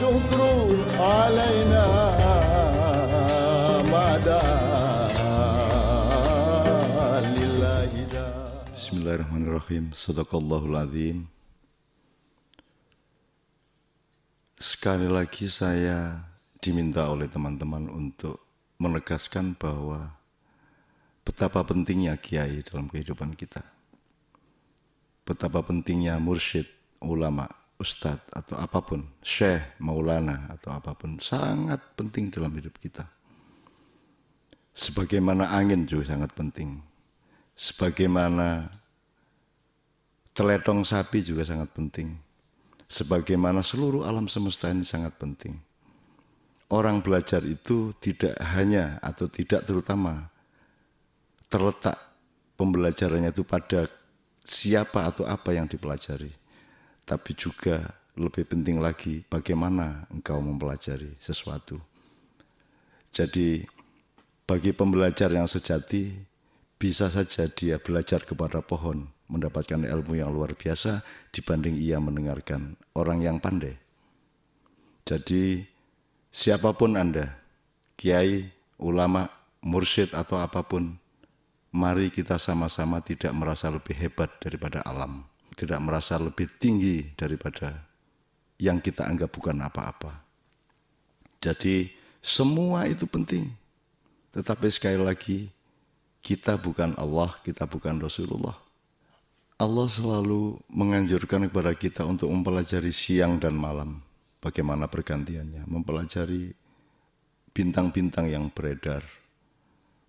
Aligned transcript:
والشكر 0.00 0.40
علينا 0.96 1.84
ما 3.92 4.08
دعا 4.24 4.80
لله 7.36 7.92
دا 8.08 8.26
Bismillahirrahmanirrahim. 8.72 9.92
Sadaqallahul 9.92 10.80
azim. 10.80 11.28
Sekali 14.56 15.12
lagi 15.12 15.44
saya 15.52 16.24
diminta 16.64 17.12
oleh 17.12 17.28
teman-teman 17.28 17.92
untuk 17.92 18.40
menegaskan 18.80 19.52
bahwa 19.60 20.08
betapa 21.20 21.60
pentingnya 21.60 22.16
kiai 22.16 22.64
dalam 22.64 22.88
kehidupan 22.88 23.36
kita. 23.36 23.60
Betapa 25.28 25.60
pentingnya 25.60 26.16
mursyid, 26.16 26.64
ulama, 27.04 27.59
ustadz 27.81 28.29
atau 28.29 28.61
apa 28.61 28.79
pun, 28.85 29.01
syekh, 29.25 29.81
maulana 29.81 30.45
atau 30.53 30.69
apa 30.69 30.93
pun 30.93 31.17
sangat 31.17 31.81
penting 31.97 32.29
dalam 32.29 32.53
hidup 32.53 32.77
kita. 32.77 33.09
Sebagaimana 34.71 35.49
angin 35.49 35.89
juga 35.89 36.13
sangat 36.13 36.31
penting. 36.37 36.79
Sebagaimana 37.57 38.69
teletong 40.31 40.85
sapi 40.85 41.25
juga 41.25 41.43
sangat 41.43 41.73
penting. 41.73 42.15
Sebagaimana 42.87 43.65
seluruh 43.65 44.07
alam 44.07 44.29
semesta 44.29 44.71
ini 44.71 44.85
sangat 44.85 45.17
penting. 45.19 45.59
Orang 46.71 47.03
belajar 47.03 47.43
itu 47.43 47.91
tidak 47.99 48.39
hanya 48.39 48.95
atau 49.03 49.27
tidak 49.27 49.67
terutama 49.67 50.31
terletak 51.51 51.99
pembelajarannya 52.55 53.35
itu 53.35 53.43
pada 53.43 53.91
siapa 54.47 55.03
atau 55.11 55.27
apa 55.27 55.51
yang 55.51 55.67
dipelajari. 55.67 56.40
Tapi 57.11 57.35
juga 57.35 57.91
lebih 58.15 58.47
penting 58.47 58.79
lagi 58.79 59.27
bagaimana 59.27 60.07
engkau 60.07 60.39
mempelajari 60.39 61.11
sesuatu. 61.19 61.75
Jadi 63.11 63.67
bagi 64.47 64.71
pembelajar 64.71 65.27
yang 65.27 65.43
sejati 65.43 66.15
bisa 66.79 67.11
saja 67.11 67.51
dia 67.51 67.75
belajar 67.83 68.23
kepada 68.23 68.63
pohon 68.63 69.11
mendapatkan 69.27 69.83
ilmu 69.83 70.23
yang 70.23 70.31
luar 70.31 70.55
biasa 70.55 71.03
dibanding 71.35 71.79
ia 71.79 71.99
mendengarkan 71.99 72.79
orang 72.95 73.19
yang 73.23 73.37
pandai. 73.43 73.75
Jadi 75.07 75.67
siapa 76.31 76.75
pun 76.75 76.95
Anda, 76.99 77.31
kiai, 77.95 78.51
ulama, 78.79 79.31
mursyid 79.63 80.11
atau 80.11 80.39
apa 80.39 80.63
pun, 80.63 80.95
mari 81.71 82.11
kita 82.11 82.35
sama-sama 82.35 82.99
tidak 82.99 83.31
merasa 83.31 83.71
lebih 83.71 83.95
hebat 83.95 84.27
daripada 84.43 84.83
alam, 84.83 85.23
tidak 85.55 85.79
merasa 85.83 86.15
lebih 86.17 86.47
tinggi 86.57 87.11
daripada 87.13 87.75
yang 88.61 88.77
kita 88.77 89.09
anggap 89.09 89.33
bukan 89.33 89.57
apa-apa. 89.61 90.21
Jadi 91.41 91.89
semua 92.21 92.85
itu 92.85 93.09
penting. 93.09 93.49
Tetapi 94.31 94.69
sekali 94.71 95.01
lagi, 95.01 95.49
kita 96.21 96.55
bukan 96.55 96.93
Allah, 96.95 97.35
kita 97.41 97.65
bukan 97.65 97.97
Rasulullah. 97.97 98.55
Allah 99.57 99.87
selalu 99.89 100.57
menganjurkan 100.69 101.49
kepada 101.49 101.73
kita 101.73 102.05
untuk 102.05 102.29
mempelajari 102.29 102.93
siang 102.93 103.37
dan 103.41 103.53
malam, 103.57 104.01
bagaimana 104.41 104.89
pergantiannya, 104.89 105.65
mempelajari 105.65 106.53
bintang-bintang 107.51 108.31
yang 108.31 108.49
beredar, 108.49 109.03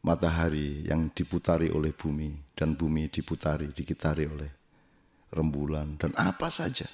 matahari 0.00 0.86
yang 0.86 1.10
diputari 1.12 1.68
oleh 1.68 1.92
bumi, 1.92 2.32
dan 2.56 2.72
bumi 2.78 3.10
diputari, 3.10 3.72
dikitari 3.74 4.24
oleh 4.24 4.61
rembulan, 5.32 5.96
dan 5.96 6.12
apa 6.14 6.52
saja. 6.52 6.86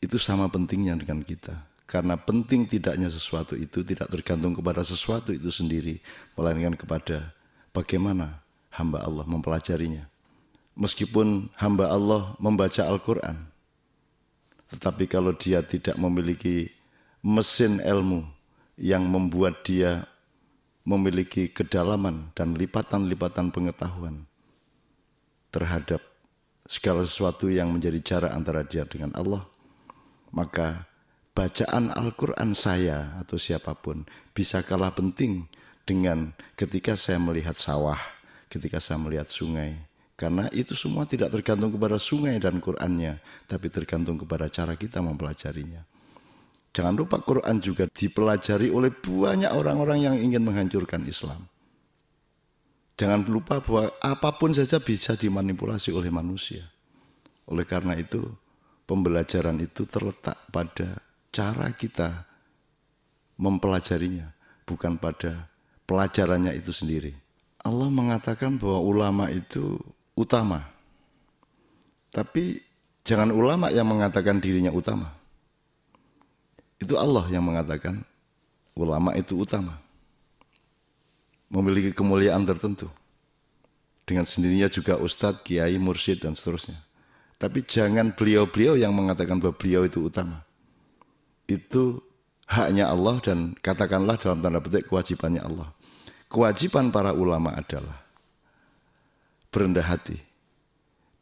Itu 0.00 0.16
sama 0.16 0.48
pentingnya 0.48 0.96
dengan 0.96 1.20
kita. 1.20 1.68
Karena 1.84 2.16
penting 2.16 2.64
tidaknya 2.64 3.10
sesuatu 3.10 3.58
itu 3.58 3.82
tidak 3.84 4.08
tergantung 4.08 4.56
kepada 4.56 4.80
sesuatu 4.80 5.34
itu 5.34 5.52
sendiri, 5.52 6.00
melainkan 6.38 6.78
kepada 6.78 7.34
bagaimana 7.76 8.40
hamba 8.72 9.04
Allah 9.04 9.26
mempelajarinya. 9.26 10.06
Meskipun 10.78 11.50
hamba 11.58 11.90
Allah 11.90 12.32
membaca 12.38 12.86
Al-Quran, 12.86 13.36
tetapi 14.70 15.04
kalau 15.10 15.34
dia 15.34 15.60
tidak 15.66 15.98
memiliki 15.98 16.70
mesin 17.20 17.82
ilmu 17.82 18.24
yang 18.78 19.04
membuat 19.04 19.66
dia 19.66 20.06
memiliki 20.86 21.50
kedalaman 21.50 22.32
dan 22.32 22.56
lipatan-lipatan 22.56 23.52
pengetahuan 23.52 24.24
terhadap 25.52 26.00
segala 26.70 27.02
sesuatu 27.02 27.50
yang 27.50 27.74
menjadi 27.74 27.98
jarak 27.98 28.30
antara 28.30 28.62
dia 28.62 28.86
dengan 28.86 29.10
Allah, 29.18 29.42
maka 30.30 30.86
bacaan 31.34 31.90
Al-Quran 31.90 32.54
saya 32.54 33.18
atau 33.18 33.34
siapa 33.34 33.74
pun 33.74 34.06
bisa 34.30 34.62
kalah 34.62 34.94
penting 34.94 35.50
dengan 35.82 36.30
ketika 36.54 36.94
saya 36.94 37.18
melihat 37.18 37.58
sawah, 37.58 37.98
ketika 38.46 38.78
saya 38.78 39.02
melihat 39.02 39.26
sungai. 39.26 39.82
Karena 40.14 40.46
itu 40.54 40.78
semua 40.78 41.08
tidak 41.10 41.34
tergantung 41.34 41.74
kepada 41.74 41.98
sungai 41.98 42.38
dan 42.38 42.62
Qurannya, 42.62 43.18
tapi 43.50 43.66
tergantung 43.72 44.20
kepada 44.20 44.46
cara 44.46 44.78
kita 44.78 45.02
mempelajarinya. 45.02 45.82
Jangan 46.70 46.94
lupa 46.94 47.18
Quran 47.18 47.58
juga 47.58 47.90
dipelajari 47.90 48.70
oleh 48.70 48.94
banyak 48.94 49.50
orang-orang 49.50 50.06
yang 50.06 50.16
ingin 50.22 50.46
menghancurkan 50.46 51.02
Islam. 51.02 51.49
Jangan 53.00 53.24
lupa 53.24 53.64
bahwa 53.64 53.88
apa 54.04 54.28
pun 54.36 54.52
saja 54.52 54.76
bisa 54.76 55.16
dimanipulasi 55.16 55.88
oleh 55.88 56.12
manusia. 56.12 56.68
Oleh 57.48 57.64
karena 57.64 57.96
itu, 57.96 58.20
pembelajaran 58.84 59.56
itu 59.56 59.88
terletak 59.88 60.36
pada 60.52 61.00
cara 61.32 61.72
kita 61.72 62.28
mempelajarinya, 63.40 64.36
bukan 64.68 65.00
pada 65.00 65.48
pelajarannya 65.88 66.52
itu 66.60 66.76
sendiri. 66.76 67.16
Allah 67.64 67.88
mengatakan 67.88 68.60
bahwa 68.60 68.84
ulama 68.84 69.32
itu 69.32 69.80
utama. 70.12 70.68
Tapi 72.12 72.60
jangan 73.00 73.32
ulama 73.32 73.72
yang 73.72 73.88
mengatakan 73.88 74.44
dirinya 74.44 74.68
utama. 74.68 75.08
Itu 76.76 77.00
Allah 77.00 77.24
yang 77.32 77.48
mengatakan 77.48 78.04
ulama 78.76 79.16
itu 79.16 79.40
utama. 79.40 79.80
Memiliki 81.50 81.90
kemuliaan 81.90 82.46
tertentu. 82.46 82.86
Dengan 84.06 84.26
sendirinya 84.26 84.70
juga 84.70 84.98
ustadz, 84.98 85.42
kiai, 85.42 85.76
mursyid, 85.76 86.22
dan 86.22 86.38
seterusnya. 86.38 86.78
Tapi 87.36 87.66
jangan 87.66 88.14
beliau-beliau 88.14 88.78
yang 88.78 88.94
mengatakan 88.94 89.42
bahwa 89.42 89.54
beliau 89.58 89.82
itu 89.82 90.06
utama 90.06 90.46
itu 91.50 91.98
haknya 92.46 92.86
Allah 92.86 93.18
dan 93.18 93.58
katakanlah 93.58 94.14
dalam 94.22 94.38
tanda 94.38 94.62
petik 94.62 94.86
kewajibannya 94.86 95.42
Allah. 95.42 95.68
Kewajiban 96.30 96.94
para 96.94 97.10
ulama 97.10 97.58
adalah 97.58 98.06
berendah 99.50 99.82
hati 99.82 100.22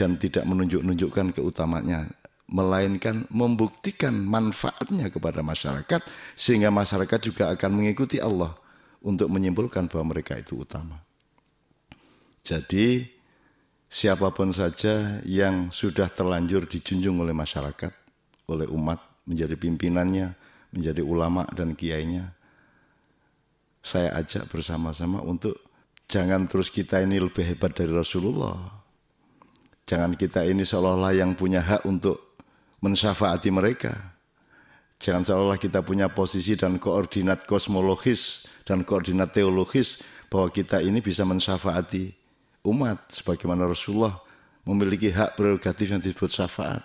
dan 0.00 0.16
tidak 0.16 0.48
menunjuk-nunjukkan 0.48 1.36
keutamanya 1.36 2.08
melainkan 2.48 3.28
membuktikan 3.28 4.16
manfaatnya 4.16 5.12
kepada 5.12 5.44
masyarakat 5.44 6.00
sehingga 6.36 6.72
masyarakat 6.72 7.20
juga 7.20 7.52
akan 7.52 7.70
mengikuti 7.72 8.16
Allah 8.16 8.56
untuk 9.04 9.28
menyimpulkan 9.28 9.86
bahwa 9.92 10.16
mereka 10.16 10.40
itu 10.40 10.64
utama. 10.64 10.96
Jadi 12.44 13.04
siapa 13.88 14.32
pun 14.32 14.52
saja 14.52 15.20
yang 15.28 15.68
sudah 15.68 16.08
terlanjur 16.08 16.64
dijunjung 16.64 17.20
oleh 17.20 17.36
masyarakat, 17.36 17.92
oleh 18.48 18.66
umat 18.72 19.00
menjadi 19.28 19.56
pimpinannya, 19.56 20.32
menjadi 20.72 21.04
ulama 21.04 21.44
dan 21.52 21.76
kiainya. 21.76 22.32
Saya 23.84 24.16
ajak 24.16 24.48
bersama-sama 24.48 25.20
untuk 25.20 25.60
jangan 26.08 26.48
terus 26.48 26.72
kita 26.72 27.04
ini 27.04 27.20
lebih 27.20 27.44
hebat 27.44 27.76
dari 27.76 27.92
Rasulullah. 27.92 28.56
Jangan 29.84 30.16
kita 30.16 30.48
ini 30.48 30.64
seolah-olah 30.64 31.12
yang 31.12 31.36
punya 31.36 31.60
hak 31.60 31.84
untuk 31.84 32.40
mensyafaati 32.80 33.52
mereka. 33.52 34.13
Jangan 35.02 35.22
seolah-olah 35.26 35.60
kita 35.60 35.82
punya 35.82 36.10
posisi 36.10 36.54
dan 36.54 36.78
koordinat 36.78 37.44
kosmologis 37.44 38.46
dan 38.64 38.86
koordinat 38.86 39.34
teologis 39.34 40.00
bahwa 40.32 40.48
kita 40.48 40.80
ini 40.80 41.04
bisa 41.04 41.22
mensyafaati 41.22 42.14
umat 42.64 43.12
sebagaimana 43.12 43.68
Rasulullah 43.68 44.16
memiliki 44.64 45.12
hak 45.12 45.36
prerogatif 45.36 45.92
yang 45.92 46.00
disebut 46.00 46.32
syafaat. 46.32 46.82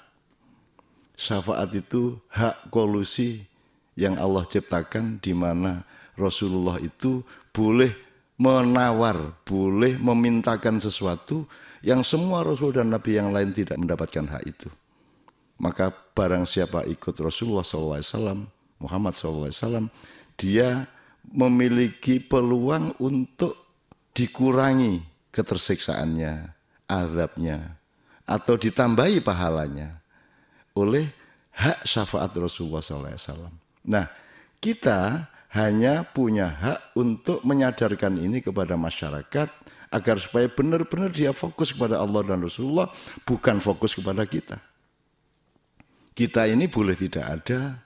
Syafaat 1.15 1.71
itu 1.75 2.19
hak 2.31 2.71
kolusi 2.71 3.47
yang 3.95 4.19
Allah 4.19 4.43
ciptakan 4.47 5.19
di 5.19 5.31
mana 5.35 5.83
Rasulullah 6.15 6.79
itu 6.79 7.23
boleh 7.51 7.91
menawar, 8.39 9.35
boleh 9.43 9.99
memintakan 9.99 10.79
sesuatu 10.79 11.43
yang 11.83 12.03
semua 12.03 12.43
Rasul 12.43 12.75
dan 12.75 12.91
Nabi 12.91 13.19
yang 13.19 13.31
lain 13.31 13.51
tidak 13.55 13.79
mendapatkan 13.79 14.27
hak 14.27 14.43
itu. 14.47 14.67
Maka 15.59 15.91
barang 15.91 16.47
siapa 16.47 16.87
ikut 16.87 17.15
Rasulullah 17.19 17.67
SAW, 17.67 18.47
Muhammad 18.79 19.13
SAW, 19.13 19.91
dia 20.39 20.87
memiliki 21.35 22.23
peluang 22.23 22.95
untuk 23.03 23.59
dikurangi 24.15 25.03
ketersiksaannya, 25.35 26.55
azabnya, 26.87 27.75
atau 28.23 28.55
ditambahi 28.55 29.19
pahalanya 29.19 29.99
oleh 30.79 31.11
hak 31.51 31.83
syafaat 31.83 32.31
Rasulullah 32.39 32.79
SAW. 32.79 33.51
Nah, 33.83 34.07
kita 34.63 35.27
hanya 35.51 36.07
punya 36.07 36.47
hak 36.47 36.79
untuk 36.95 37.43
menyadarkan 37.43 38.15
ini 38.15 38.39
kepada 38.39 38.79
masyarakat 38.79 39.49
agar 39.89 40.15
supaya 40.21 40.45
benar-benar 40.45 41.09
dia 41.09 41.33
fokus 41.33 41.73
kepada 41.73 41.97
Allah 41.97 42.21
dan 42.21 42.45
Rasulullah, 42.45 42.87
bukan 43.25 43.57
fokus 43.57 43.97
kepada 43.97 44.21
kita. 44.29 44.61
Kita 46.19 46.43
ini 46.43 46.67
boleh 46.67 46.99
tidak 46.99 47.25
ada, 47.31 47.79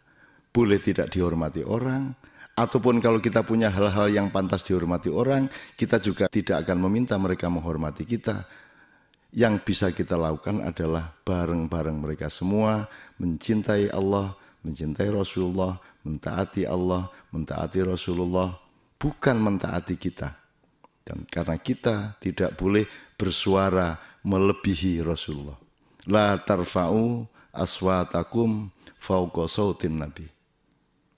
boleh 0.50 0.81
tidak 0.81 1.13
dihormati 1.13 1.62
orang, 1.62 2.09
ataupun 2.57 2.97
kalau 2.97 3.21
kita 3.21 3.45
punya 3.45 3.69
hal-hal 3.69 4.09
yang 4.09 4.33
pantas 4.33 4.65
dihormati 4.65 5.13
orang, 5.13 5.45
kita 5.77 6.01
juga 6.01 6.25
tidak 6.33 6.65
akan 6.65 6.81
meminta 6.81 7.13
mereka 7.21 7.45
menghormati 7.45 8.09
kita. 8.09 8.41
Yang 9.38 9.53
bisa 9.69 9.94
kita 9.94 10.18
lakukan 10.18 10.65
adalah 10.65 11.13
bareng-bareng 11.21 11.97
mereka 12.01 12.25
semua 12.33 12.89
mencintai 13.21 13.94
Allah, 13.94 14.33
mencintai 14.65 15.13
Rasulullah, 15.13 15.77
mentaati 16.01 16.65
Allah, 16.65 17.13
mentaati 17.38 17.86
Rasulullah, 17.86 18.50
bukan 18.97 19.38
mentaati 19.38 19.94
kita. 19.94 20.33
Dan 21.06 21.29
karena 21.29 21.62
kita 21.62 22.18
tidak 22.18 22.57
boleh 22.57 22.89
bersuara 23.13 23.94
melebihi 24.25 25.06
Rasulullah. 25.06 25.62
La 26.09 26.33
tarfa'u 26.41 27.32
aswatakum 27.53 28.73
fauqa 28.97 29.45
sautin 29.45 30.01
nabi. 30.01 30.27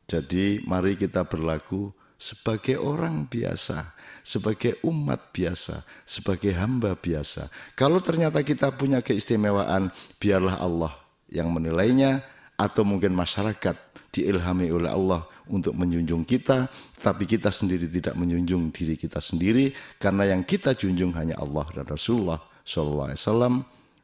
Jadi 0.05 0.61
mari 0.69 0.93
kita 0.93 1.25
berlaku 1.25 1.89
sebagai 2.21 2.77
orang 2.77 3.25
biasa, 3.25 3.95
sebagai 4.21 4.77
umat 4.85 5.33
biasa, 5.33 5.81
sebagai 6.05 6.53
hamba 6.53 6.93
biasa. 6.93 7.49
Kalau 7.73 7.97
ternyata 7.97 8.45
kita 8.45 8.69
punya 8.69 9.01
keistimewaan, 9.01 9.89
biarlah 10.21 10.61
Allah 10.61 10.93
yang 11.31 11.49
menilainya 11.49 12.21
atau 12.55 12.85
mungkin 12.87 13.11
masyarakat 13.17 13.75
diilhami 14.13 14.71
oleh 14.71 14.93
Allah 14.93 15.27
untuk 15.45 15.77
menjunjung 15.77 16.25
kita, 16.25 16.69
tapi 17.03 17.29
kita 17.29 17.53
sendiri 17.53 17.85
tidak 17.85 18.17
menjunjung 18.17 18.73
diri 18.73 18.97
kita 18.97 19.21
sendiri 19.21 19.73
karena 20.01 20.33
yang 20.33 20.41
kita 20.41 20.73
junjung 20.73 21.13
hanya 21.13 21.37
Allah 21.37 21.65
dan 21.75 21.85
Rasulullah 21.85 22.41
Sallallahu 22.65 23.07
Alaihi 23.11 23.21
Wasallam. 23.21 23.55